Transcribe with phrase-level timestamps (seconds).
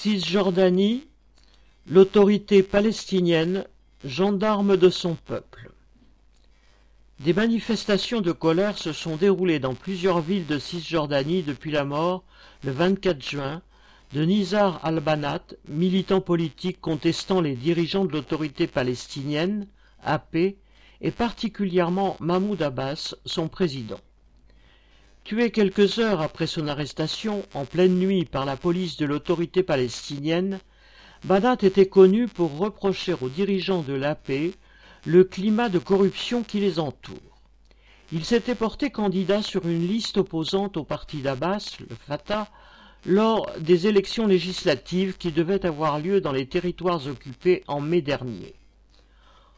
[0.00, 1.08] Cisjordanie,
[1.90, 3.64] l'autorité palestinienne,
[4.04, 5.72] gendarme de son peuple.
[7.18, 12.22] Des manifestations de colère se sont déroulées dans plusieurs villes de Cisjordanie depuis la mort,
[12.62, 13.60] le 24 juin,
[14.12, 19.66] de Nizar al-Banat, militant politique contestant les dirigeants de l'autorité palestinienne,
[20.04, 20.36] AP,
[21.00, 23.98] et particulièrement Mahmoud Abbas, son président.
[25.28, 30.58] Tué quelques heures après son arrestation, en pleine nuit par la police de l'autorité palestinienne,
[31.24, 34.32] Banat était connu pour reprocher aux dirigeants de l'AP
[35.04, 37.42] le climat de corruption qui les entoure.
[38.10, 42.48] Il s'était porté candidat sur une liste opposante au parti d'Abbas, le Fatah,
[43.04, 48.54] lors des élections législatives qui devaient avoir lieu dans les territoires occupés en mai dernier.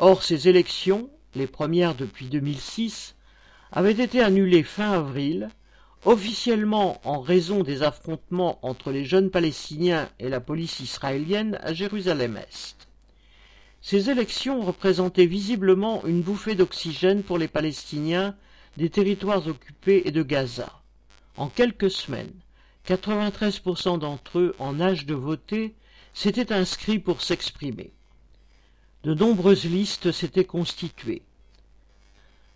[0.00, 3.14] Or, ces élections, les premières depuis 2006,
[3.72, 5.48] avait été annulé fin avril,
[6.04, 12.88] officiellement en raison des affrontements entre les jeunes Palestiniens et la police israélienne à Jérusalem-Est.
[13.80, 18.36] Ces élections représentaient visiblement une bouffée d'oxygène pour les Palestiniens
[18.76, 20.72] des territoires occupés et de Gaza.
[21.36, 22.32] En quelques semaines,
[22.86, 25.74] 93% d'entre eux en âge de voter
[26.14, 27.92] s'étaient inscrits pour s'exprimer.
[29.04, 31.22] De nombreuses listes s'étaient constituées.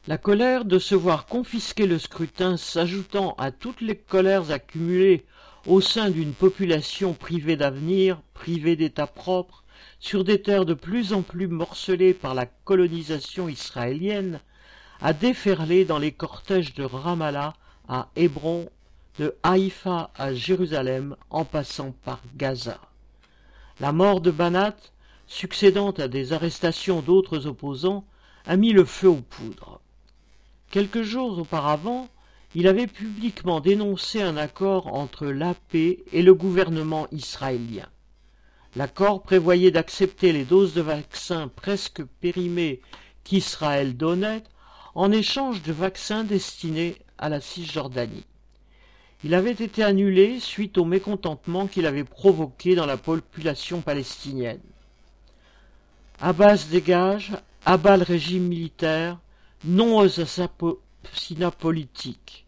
[0.08, 5.26] La colère de se voir confisquer le scrutin s'ajoutant à toutes les colères accumulées
[5.66, 9.64] au sein d'une population privée d'avenir, privée d'État propre,
[9.98, 14.38] sur des terres de plus en plus morcelées par la colonisation israélienne,
[15.00, 17.54] a déferlé dans les cortèges de Ramallah
[17.88, 18.68] à Hébron,
[19.18, 22.78] de Haïfa à Jérusalem, en passant par Gaza.
[23.80, 24.76] La mort de Banat,
[25.26, 28.04] succédant à des arrestations d'autres opposants,
[28.46, 29.80] a mis le feu aux poudres.
[30.70, 32.08] Quelques jours auparavant,
[32.54, 37.86] il avait publiquement dénoncé un accord entre l'AP et le gouvernement israélien.
[38.76, 42.80] L'accord prévoyait d'accepter les doses de vaccins presque périmées
[43.24, 44.42] qu'Israël donnait
[44.94, 48.24] en échange de vaccins destinés à la Cisjordanie.
[49.24, 54.60] Il avait été annulé suite au mécontentement qu'il avait provoqué dans la population palestinienne.
[56.20, 57.32] Abbas dégage,
[57.64, 59.18] abat le régime militaire,
[59.64, 62.46] non aux assassinats politiques.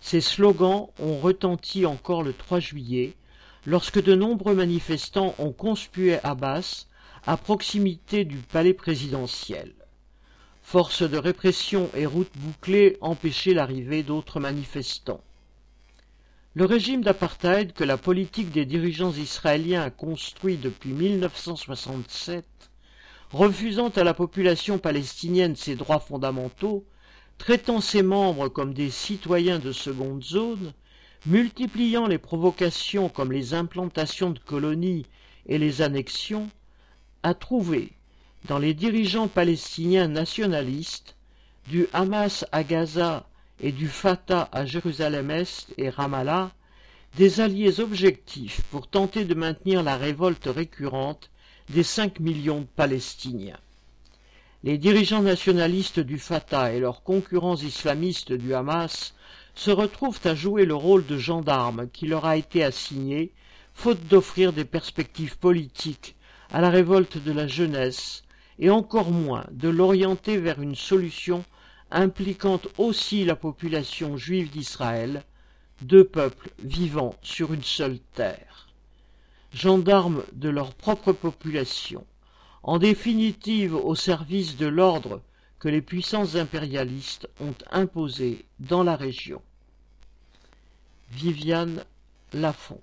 [0.00, 3.14] Ces slogans ont retenti encore le 3 juillet,
[3.66, 6.86] lorsque de nombreux manifestants ont conspué Abbas
[7.26, 9.72] à proximité du palais présidentiel.
[10.62, 15.20] Forces de répression et routes bouclées empêchaient l'arrivée d'autres manifestants.
[16.54, 22.44] Le régime d'apartheid que la politique des dirigeants israéliens a construit depuis 1967
[23.32, 26.84] refusant à la population palestinienne ses droits fondamentaux,
[27.38, 30.72] traitant ses membres comme des citoyens de seconde zone,
[31.26, 35.06] multipliant les provocations comme les implantations de colonies
[35.46, 36.48] et les annexions,
[37.22, 37.92] a trouvé,
[38.46, 41.16] dans les dirigeants palestiniens nationalistes,
[41.68, 43.28] du Hamas à Gaza
[43.60, 46.50] et du Fatah à Jérusalem-Est et Ramallah,
[47.16, 51.30] des alliés objectifs pour tenter de maintenir la révolte récurrente
[51.70, 53.60] des cinq millions de Palestiniens.
[54.64, 59.14] Les dirigeants nationalistes du Fatah et leurs concurrents islamistes du Hamas
[59.54, 63.30] se retrouvent à jouer le rôle de gendarmes qui leur a été assigné,
[63.72, 66.16] faute d'offrir des perspectives politiques
[66.50, 68.24] à la révolte de la jeunesse,
[68.58, 71.44] et encore moins de l'orienter vers une solution
[71.92, 75.22] impliquant aussi la population juive d'Israël,
[75.82, 78.69] deux peuples vivant sur une seule terre
[79.52, 82.06] gendarmes de leur propre population,
[82.62, 85.22] en définitive au service de l'ordre
[85.58, 89.42] que les puissances impérialistes ont imposé dans la région.
[91.10, 91.84] Viviane
[92.32, 92.80] Lafont